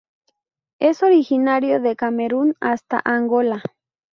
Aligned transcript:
Es 0.79 1.03
originario 1.03 1.79
de 1.79 1.95
Camerún 1.95 2.55
hasta 2.59 2.99
Angola. 3.05 3.61